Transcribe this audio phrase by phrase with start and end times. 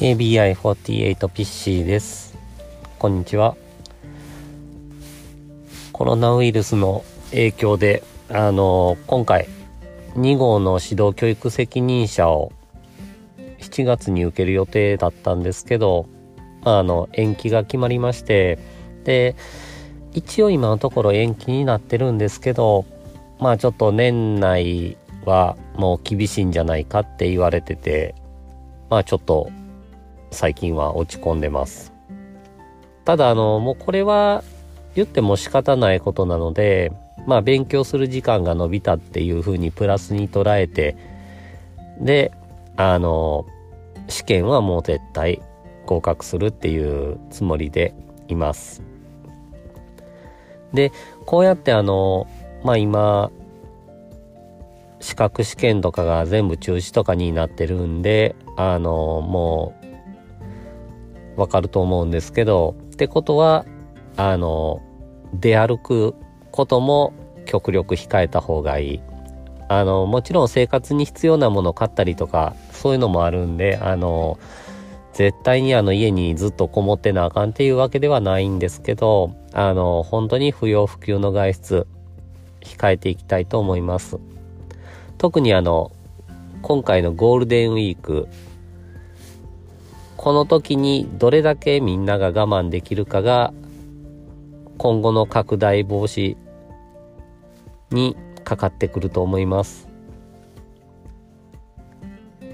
[0.00, 2.34] KBI48 ピッシーです。
[2.98, 3.54] こんにちは。
[5.92, 9.46] コロナウイルスの影響で、あの、今回、
[10.14, 12.50] 2号の指導教育責任者を
[13.58, 16.06] 7月に受ける予定だったんですけど、
[16.64, 18.58] あの、延期が決まりまして、
[19.04, 19.36] で、
[20.14, 22.86] 一応今のところ延期になってるんですけど、
[23.38, 24.96] まあちょっと年内
[25.26, 28.14] はもう厳しいんじゃないかって言われてて、
[28.88, 29.50] まあちょっと
[30.30, 31.92] 最近は落ち込んでます。
[33.04, 34.44] ただあの、もうこれは
[34.94, 36.92] 言っても仕方ないことなので、
[37.26, 40.96] まあ勉強する時間が伸びたっていうふうにプラスに捉えて、
[42.00, 42.32] で、
[42.76, 43.46] あの、
[44.08, 45.42] 試験はもう絶対
[45.86, 47.94] 合格するっていうつもりで
[48.28, 48.82] います。
[50.72, 50.92] で、
[51.26, 52.26] こうやってあの、
[52.64, 53.30] まあ今、
[55.00, 59.79] 資格試験とかが全部中止とかになってるんで、あの、もう、
[61.40, 63.64] わかると思うんですけど、ってことは、
[64.16, 64.82] あの、
[65.32, 66.14] 出歩く
[66.50, 67.14] ことも
[67.46, 69.00] 極力控えた方がいい。
[69.68, 74.38] あの、もちろん生活に必要なものを買ったりとか、そういうのもあるんで、あの、
[75.14, 81.86] 絶対にあの家にずっとこもってなあかんっていうわけではないんですけど、あの、本当に不要不急の外出、
[82.60, 84.18] 控えていきたいと思います。
[85.16, 85.90] 特にあの、
[86.60, 88.28] 今回のゴールデンウィーク、
[90.20, 93.54] この時にどれだけみんなが我慢できるかが
[94.76, 96.36] 今後の拡大防止
[97.90, 99.88] にかかってくると思います。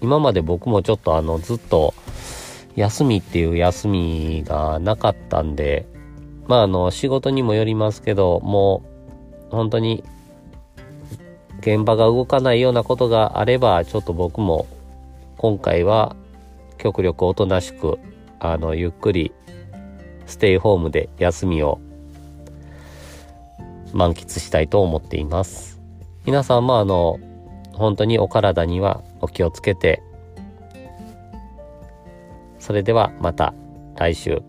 [0.00, 1.94] 今まで僕もちょっとあのずっと
[2.76, 5.84] 休みっていう休みがなかったんで、
[6.46, 8.84] まああの仕事にもよりますけど、も
[9.50, 10.04] う本当に
[11.58, 14.68] 現場が動かないようなことがあれば、ちょっと僕も
[15.38, 16.14] 今回は
[16.78, 17.98] 極力おとなしく、
[18.40, 19.32] あの、ゆっくり、
[20.26, 21.80] ステイホームで休みを
[23.92, 25.80] 満喫したいと思っています。
[26.24, 27.18] 皆さんもあの、
[27.72, 30.02] 本当にお体にはお気をつけて、
[32.58, 33.54] それではまた
[33.96, 34.42] 来週。